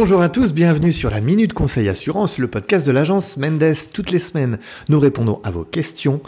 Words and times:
Bonjour 0.00 0.22
à 0.22 0.28
tous, 0.28 0.54
bienvenue 0.54 0.92
sur 0.92 1.10
la 1.10 1.20
Minute 1.20 1.52
Conseil 1.52 1.88
Assurance, 1.88 2.38
le 2.38 2.46
podcast 2.46 2.86
de 2.86 2.92
l'agence 2.92 3.36
Mendes. 3.36 3.74
Toutes 3.92 4.12
les 4.12 4.20
semaines, 4.20 4.60
nous 4.88 5.00
répondons 5.00 5.40
à 5.42 5.50
vos 5.50 5.64
questions 5.64 6.20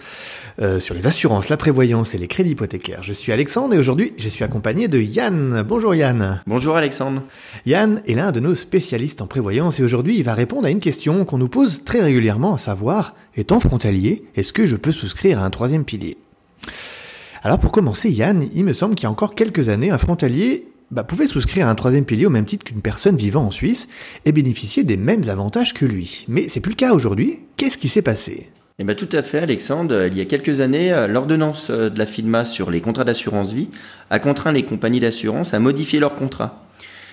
euh, 0.60 0.80
sur 0.80 0.92
les 0.92 1.06
assurances, 1.06 1.48
la 1.48 1.56
prévoyance 1.56 2.12
et 2.12 2.18
les 2.18 2.26
crédits 2.26 2.50
hypothécaires. 2.50 3.04
Je 3.04 3.12
suis 3.12 3.30
Alexandre 3.30 3.72
et 3.74 3.78
aujourd'hui, 3.78 4.12
je 4.16 4.28
suis 4.28 4.42
accompagné 4.42 4.88
de 4.88 4.98
Yann. 4.98 5.62
Bonjour 5.62 5.94
Yann. 5.94 6.42
Bonjour 6.48 6.76
Alexandre. 6.76 7.22
Yann 7.64 8.02
est 8.08 8.14
l'un 8.14 8.32
de 8.32 8.40
nos 8.40 8.56
spécialistes 8.56 9.22
en 9.22 9.28
prévoyance 9.28 9.78
et 9.78 9.84
aujourd'hui, 9.84 10.16
il 10.18 10.24
va 10.24 10.34
répondre 10.34 10.66
à 10.66 10.70
une 10.70 10.80
question 10.80 11.24
qu'on 11.24 11.38
nous 11.38 11.46
pose 11.46 11.84
très 11.84 12.00
régulièrement, 12.00 12.54
à 12.54 12.58
savoir, 12.58 13.14
étant 13.36 13.60
frontalier, 13.60 14.24
est-ce 14.34 14.52
que 14.52 14.66
je 14.66 14.74
peux 14.74 14.90
souscrire 14.90 15.38
à 15.38 15.44
un 15.44 15.50
troisième 15.50 15.84
pilier? 15.84 16.18
Alors 17.44 17.60
pour 17.60 17.70
commencer, 17.70 18.10
Yann, 18.10 18.48
il 18.52 18.64
me 18.64 18.72
semble 18.72 18.96
qu'il 18.96 19.04
y 19.04 19.06
a 19.06 19.12
encore 19.12 19.36
quelques 19.36 19.68
années, 19.68 19.92
un 19.92 19.98
frontalier 19.98 20.66
bah, 20.90 21.04
pouvait 21.04 21.26
souscrire 21.26 21.66
à 21.66 21.70
un 21.70 21.74
troisième 21.74 22.04
pilier 22.04 22.26
au 22.26 22.30
même 22.30 22.44
titre 22.44 22.64
qu'une 22.64 22.82
personne 22.82 23.16
vivant 23.16 23.44
en 23.44 23.50
Suisse 23.50 23.88
et 24.24 24.32
bénéficier 24.32 24.82
des 24.82 24.96
mêmes 24.96 25.28
avantages 25.28 25.74
que 25.74 25.86
lui. 25.86 26.24
Mais 26.28 26.48
c'est 26.48 26.60
plus 26.60 26.72
le 26.72 26.76
cas 26.76 26.92
aujourd'hui. 26.92 27.40
Qu'est-ce 27.56 27.78
qui 27.78 27.88
s'est 27.88 28.02
passé? 28.02 28.50
Eh 28.78 28.84
bien, 28.84 28.94
tout 28.94 29.08
à 29.12 29.22
fait, 29.22 29.38
Alexandre. 29.38 30.06
Il 30.06 30.16
y 30.16 30.22
a 30.22 30.24
quelques 30.24 30.62
années, 30.62 30.90
euh, 30.92 31.06
l'ordonnance 31.06 31.68
euh, 31.68 31.90
de 31.90 31.98
la 31.98 32.06
FINMA 32.06 32.46
sur 32.46 32.70
les 32.70 32.80
contrats 32.80 33.04
d'assurance 33.04 33.52
vie 33.52 33.68
a 34.08 34.18
contraint 34.18 34.52
les 34.52 34.64
compagnies 34.64 35.00
d'assurance 35.00 35.52
à 35.52 35.58
modifier 35.58 36.00
leurs 36.00 36.16
contrats. 36.16 36.64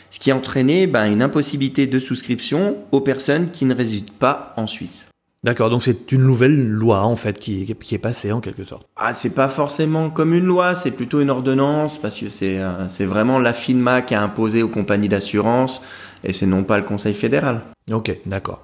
Ce 0.10 0.20
qui 0.20 0.32
a 0.32 0.36
entraîné 0.38 0.88
ben, 0.88 1.12
une 1.12 1.22
impossibilité 1.22 1.86
de 1.86 2.00
souscription 2.00 2.78
aux 2.94 3.02
personnes 3.02 3.52
qui 3.52 3.66
ne 3.66 3.76
résident 3.76 4.14
pas 4.18 4.54
en 4.56 4.66
Suisse. 4.66 5.08
D'accord, 5.48 5.70
donc 5.70 5.82
c'est 5.82 6.12
une 6.12 6.24
nouvelle 6.24 6.68
loi 6.68 7.06
en 7.06 7.16
fait 7.16 7.40
qui, 7.40 7.74
qui 7.80 7.96
est 7.96 8.00
passée 8.00 8.34
en 8.34 8.42
quelque 8.42 8.66
sorte. 8.66 8.86
Ah, 8.98 9.14
c'est 9.14 9.34
pas 9.34 9.48
forcément 9.48 10.10
comme 10.10 10.34
une 10.34 10.44
loi, 10.44 10.76
c'est 10.76 10.92
plutôt 10.92 11.22
une 11.22 11.30
ordonnance 11.30 11.98
parce 11.98 12.20
que 12.20 12.28
c'est 12.28 12.60
euh, 12.60 12.90
c'est 12.90 13.06
vraiment 13.06 13.40
la 13.40 13.54
FINMA 13.54 14.02
qui 14.02 14.14
a 14.14 14.22
imposé 14.22 14.62
aux 14.62 14.68
compagnies 14.68 15.08
d'assurance 15.08 15.82
et 16.26 16.34
c'est 16.34 16.48
non 16.48 16.66
pas 16.66 16.78
le 16.78 16.84
Conseil 16.84 17.14
fédéral. 17.14 17.62
Ok, 17.90 18.14
d'accord. 18.26 18.62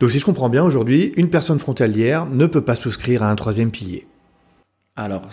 Donc 0.00 0.12
si 0.12 0.18
je 0.18 0.24
comprends 0.24 0.48
bien, 0.48 0.64
aujourd'hui, 0.64 1.12
une 1.18 1.28
personne 1.28 1.58
frontalière 1.58 2.24
ne 2.24 2.46
peut 2.46 2.62
pas 2.62 2.74
souscrire 2.74 3.22
à 3.22 3.30
un 3.30 3.36
troisième 3.36 3.70
pilier. 3.70 4.06
Alors, 4.96 5.28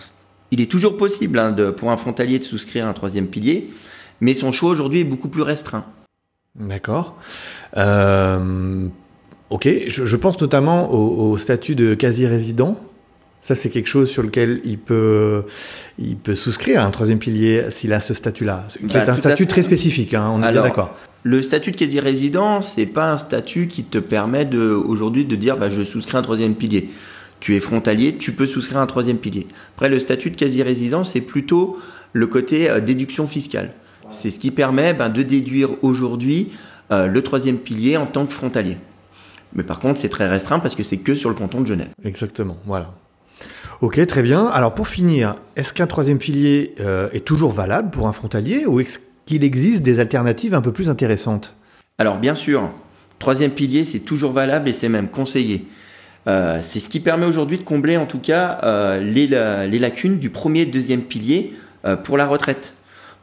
il 0.50 0.60
est 0.60 0.70
toujours 0.70 0.98
possible 0.98 1.38
hein, 1.38 1.52
de, 1.52 1.70
pour 1.70 1.90
un 1.90 1.96
frontalier 1.96 2.38
de 2.38 2.44
souscrire 2.44 2.84
à 2.84 2.90
un 2.90 2.92
troisième 2.92 3.28
pilier, 3.28 3.70
mais 4.20 4.34
son 4.34 4.52
choix 4.52 4.68
aujourd'hui 4.68 5.00
est 5.00 5.04
beaucoup 5.04 5.28
plus 5.28 5.40
restreint. 5.40 5.86
D'accord. 6.54 7.16
Euh, 7.78 8.88
Ok, 9.52 9.68
je, 9.86 10.16
pense 10.16 10.40
notamment 10.40 10.90
au, 10.94 11.36
statut 11.36 11.74
de 11.74 11.92
quasi-résident. 11.92 12.74
Ça, 13.42 13.54
c'est 13.54 13.68
quelque 13.68 13.88
chose 13.88 14.08
sur 14.08 14.22
lequel 14.22 14.62
il 14.64 14.78
peut, 14.78 15.42
il 15.98 16.16
peut 16.16 16.34
souscrire 16.34 16.80
à 16.80 16.86
un 16.86 16.90
troisième 16.90 17.18
pilier 17.18 17.66
s'il 17.68 17.92
a 17.92 18.00
ce 18.00 18.14
statut-là. 18.14 18.64
C'est 18.68 18.82
bah, 18.90 19.04
un 19.06 19.14
statut 19.14 19.46
très 19.46 19.60
spécifique, 19.60 20.14
hein, 20.14 20.30
on 20.32 20.42
est 20.42 20.52
bien 20.52 20.62
d'accord. 20.62 20.96
Le 21.22 21.42
statut 21.42 21.70
de 21.70 21.76
quasi-résident, 21.76 22.62
c'est 22.62 22.86
pas 22.86 23.12
un 23.12 23.18
statut 23.18 23.68
qui 23.68 23.84
te 23.84 23.98
permet 23.98 24.48
aujourd'hui 24.56 25.26
de 25.26 25.36
dire, 25.36 25.58
bah, 25.58 25.68
je 25.68 25.82
souscris 25.82 26.16
un 26.16 26.22
troisième 26.22 26.54
pilier. 26.54 26.88
Tu 27.40 27.54
es 27.54 27.60
frontalier, 27.60 28.16
tu 28.16 28.32
peux 28.32 28.46
souscrire 28.46 28.78
un 28.78 28.86
troisième 28.86 29.18
pilier. 29.18 29.46
Après, 29.76 29.90
le 29.90 30.00
statut 30.00 30.30
de 30.30 30.36
quasi-résident, 30.36 31.04
c'est 31.04 31.20
plutôt 31.20 31.76
le 32.14 32.26
côté 32.26 32.70
euh, 32.70 32.80
déduction 32.80 33.26
fiscale. 33.26 33.74
C'est 34.08 34.30
ce 34.30 34.40
qui 34.40 34.50
permet 34.50 34.94
ben, 34.94 35.10
de 35.10 35.22
déduire 35.22 35.70
aujourd'hui 35.82 36.52
euh, 36.90 37.06
le 37.06 37.22
troisième 37.22 37.58
pilier 37.58 37.98
en 37.98 38.06
tant 38.06 38.24
que 38.24 38.32
frontalier. 38.32 38.78
Mais 39.54 39.62
par 39.62 39.80
contre, 39.80 39.98
c'est 39.98 40.08
très 40.08 40.28
restreint 40.28 40.58
parce 40.58 40.74
que 40.74 40.82
c'est 40.82 40.98
que 40.98 41.14
sur 41.14 41.28
le 41.28 41.34
canton 41.34 41.60
de 41.60 41.66
Genève. 41.66 41.90
Exactement, 42.04 42.56
voilà. 42.66 42.94
Ok, 43.80 44.04
très 44.06 44.22
bien. 44.22 44.46
Alors 44.46 44.74
pour 44.74 44.88
finir, 44.88 45.34
est-ce 45.56 45.72
qu'un 45.72 45.86
troisième 45.86 46.18
pilier 46.18 46.74
euh, 46.80 47.08
est 47.12 47.24
toujours 47.24 47.52
valable 47.52 47.90
pour 47.90 48.06
un 48.06 48.12
frontalier 48.12 48.64
ou 48.66 48.80
est-ce 48.80 49.00
qu'il 49.26 49.44
existe 49.44 49.82
des 49.82 49.98
alternatives 49.98 50.54
un 50.54 50.60
peu 50.60 50.72
plus 50.72 50.88
intéressantes? 50.88 51.54
Alors 51.98 52.18
bien 52.18 52.34
sûr, 52.34 52.70
troisième 53.18 53.50
pilier, 53.50 53.84
c'est 53.84 54.00
toujours 54.00 54.32
valable 54.32 54.68
et 54.68 54.72
c'est 54.72 54.88
même 54.88 55.08
conseillé. 55.08 55.66
Euh, 56.28 56.60
c'est 56.62 56.78
ce 56.78 56.88
qui 56.88 57.00
permet 57.00 57.26
aujourd'hui 57.26 57.58
de 57.58 57.64
combler 57.64 57.96
en 57.96 58.06
tout 58.06 58.20
cas 58.20 58.60
euh, 58.62 59.00
les, 59.00 59.26
les, 59.26 59.78
lacunes 59.80 60.18
du 60.18 60.30
premier 60.30 60.60
et 60.60 60.66
deuxième 60.66 61.02
pilier 61.02 61.52
pour 62.04 62.16
la 62.16 62.26
retraite. 62.26 62.74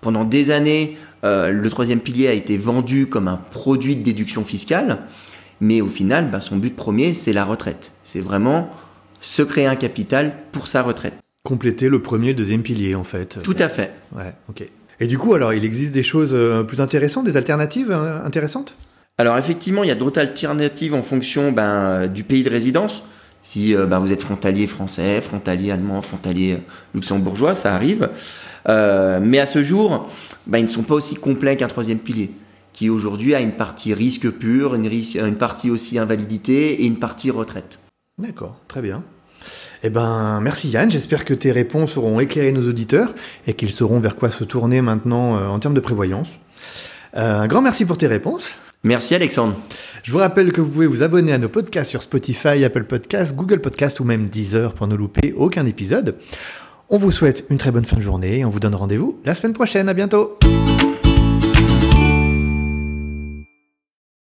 Pendant 0.02 0.26
des 0.26 0.52
années, 0.52 0.98
le 1.24 1.68
troisième 1.70 2.02
pilier 2.02 2.28
a 2.28 2.34
été 2.34 2.58
vendu 2.58 3.08
comme 3.08 3.30
un 3.30 3.38
produit 3.38 3.96
de 3.96 4.04
déduction 4.04 4.44
fiscale. 4.44 5.00
Mais 5.62 5.82
au 5.82 5.88
final, 5.88 6.30
bah, 6.32 6.42
son 6.42 6.58
but 6.58 6.76
premier, 6.76 7.14
c'est 7.14 7.34
la 7.34 7.46
retraite. 7.46 7.92
C'est 8.04 8.22
vraiment 8.22 8.70
se 9.20 9.42
créer 9.42 9.66
un 9.66 9.76
capital 9.76 10.34
pour 10.52 10.68
sa 10.68 10.82
retraite. 10.82 11.16
Compléter 11.44 11.90
le 11.90 12.02
premier 12.02 12.28
et 12.28 12.32
le 12.32 12.38
deuxième 12.38 12.64
pilier, 12.64 12.96
en 12.96 13.04
fait. 13.04 13.40
Tout 13.44 13.56
à 13.60 13.70
fait. 13.70 13.92
Ouais, 14.16 14.34
ok. 14.50 14.64
Et 15.02 15.08
du 15.08 15.18
coup, 15.18 15.34
alors, 15.34 15.54
il 15.54 15.64
existe 15.64 15.94
des 15.94 16.04
choses 16.04 16.32
euh, 16.34 16.64
plus 16.64 16.82
intéressantes, 16.82 17.26
des 17.26 17.38
alternatives 17.38 17.92
euh, 17.92 18.24
intéressantes? 18.24 18.76
Alors, 19.18 19.38
effectivement, 19.38 19.84
il 19.84 19.88
y 19.88 19.92
a 19.92 19.96
d'autres 19.96 20.20
alternatives 20.20 20.94
en 20.94 21.04
fonction 21.04 21.52
ben, 21.52 22.08
du 22.08 22.24
pays 22.24 22.44
de 22.44 22.50
résidence. 22.50 23.04
Si 23.42 23.76
euh, 23.76 23.86
ben, 23.86 24.00
vous 24.00 24.12
êtes 24.12 24.22
frontalier 24.22 24.68
français, 24.68 25.22
frontalier 25.22 25.72
allemand, 25.72 26.02
frontalier 26.02 26.58
luxembourgeois, 26.94 27.56
ça 27.56 27.76
arrive. 27.76 28.10
mais 28.68 29.40
à 29.40 29.46
ce 29.46 29.64
jour, 29.64 30.10
ben, 30.48 30.60
ils 30.60 30.64
ne 30.64 30.68
sont 30.68 30.84
pas 30.84 30.96
aussi 30.96 31.16
complets 31.16 31.58
qu'un 31.58 31.68
troisième 31.68 32.00
pilier 32.00 32.32
qui 32.80 32.90
aujourd'hui 32.90 33.36
a 33.36 33.42
une 33.42 33.52
partie 33.52 33.94
risque 33.94 34.30
pur, 34.30 34.74
une, 34.74 34.86
une 34.86 35.36
partie 35.36 35.70
aussi 35.70 36.00
invalidité 36.00 36.82
et 36.82 36.86
une 36.86 36.96
partie 36.96 37.30
retraite. 37.30 37.80
D'accord, 38.18 38.56
très 38.70 38.82
bien. 38.82 39.04
Eh 39.84 39.90
ben, 39.90 40.40
merci 40.40 40.70
Yann. 40.70 40.90
J'espère 40.90 41.26
que 41.26 41.34
tes 41.34 41.52
réponses 41.52 41.98
auront 41.98 42.22
éclairé 42.22 42.54
nos 42.54 42.66
auditeurs 42.70 43.14
et 43.48 43.54
qu'ils 43.54 43.72
sauront 43.72 44.00
vers 44.00 44.16
quoi 44.16 44.32
se 44.32 44.46
tourner 44.46 44.80
maintenant 44.80 45.36
euh, 45.36 45.48
en 45.48 45.60
termes 45.60 45.74
de 45.74 45.82
prévoyance. 45.82 46.30
Euh, 47.18 47.42
un 47.42 47.48
grand 47.48 47.62
merci 47.62 47.84
pour 47.84 47.98
tes 47.98 48.08
réponses. 48.08 48.52
Merci 48.84 49.14
Alexandre. 49.14 49.58
Je 50.04 50.14
vous 50.14 50.20
rappelle 50.20 50.54
que 50.54 50.62
vous 50.62 50.70
pouvez 50.70 50.88
vous 50.88 51.04
abonner 51.04 51.34
à 51.34 51.38
nos 51.38 51.50
podcasts 51.50 51.90
sur 51.90 52.02
Spotify, 52.02 52.64
Apple 52.64 52.86
Podcasts, 52.86 53.36
Google 53.36 53.60
Podcasts 53.60 54.00
ou 54.00 54.06
même 54.06 54.28
Deezer 54.28 54.74
pour 54.74 54.88
ne 54.88 54.96
louper 54.96 55.34
aucun 55.36 55.66
épisode. 55.66 56.16
On 56.88 56.98
vous 56.98 57.12
souhaite 57.12 57.44
une 57.50 57.58
très 57.58 57.72
bonne 57.72 57.84
fin 57.84 57.98
de 57.98 58.02
journée 58.02 58.38
et 58.38 58.46
on 58.46 58.50
vous 58.50 58.62
donne 58.62 58.76
rendez-vous 58.76 59.20
la 59.26 59.36
semaine 59.36 59.52
prochaine. 59.52 59.90
À 59.90 59.94
bientôt. 59.94 60.40